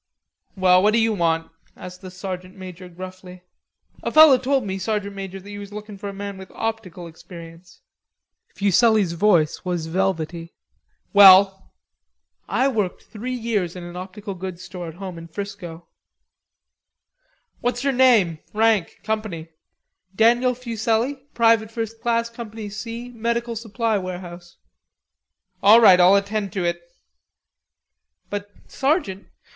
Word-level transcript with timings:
"Well 0.55 0.81
what 0.81 0.93
do 0.95 0.99
you 0.99 1.13
want?" 1.13 1.51
asked 1.77 2.01
the 2.01 2.09
sergeant 2.09 2.55
major 2.57 2.89
gruffly. 2.89 3.43
"A 4.01 4.11
feller 4.11 4.39
told 4.39 4.65
me, 4.65 4.79
Sergeant 4.79 5.15
Major, 5.15 5.39
that 5.39 5.51
you 5.51 5.59
was 5.59 5.71
look 5.71 5.89
in' 5.89 5.99
for 5.99 6.09
a 6.09 6.11
man 6.11 6.39
with 6.39 6.49
optical 6.55 7.05
experience;" 7.05 7.81
Fuselli's 8.55 9.11
voice 9.13 9.63
was 9.63 9.85
velvety. 9.85 10.55
"Well?" 11.13 11.71
"I 12.49 12.67
worked 12.67 13.03
three 13.03 13.35
years 13.35 13.75
in 13.75 13.83
an 13.83 13.95
optical 13.95 14.33
goods 14.33 14.63
store 14.63 14.87
at 14.87 14.95
home 14.95 15.19
in 15.19 15.27
Frisco." 15.27 15.85
"What's 17.59 17.83
your 17.83 17.93
name, 17.93 18.39
rank, 18.55 19.01
company?" 19.03 19.49
"Daniel 20.15 20.55
Fuselli, 20.55 21.19
Private 21.35 21.69
1st 21.69 22.01
class, 22.01 22.27
Company 22.27 22.69
C, 22.69 23.09
medical 23.09 23.55
supply 23.55 23.99
warehouse." 23.99 24.57
"All 25.61 25.79
right, 25.79 25.99
I'll 25.99 26.15
attend 26.15 26.51
to 26.53 26.65
it." 26.65 26.81
"But, 28.31 28.49
sergeant." 28.67 29.27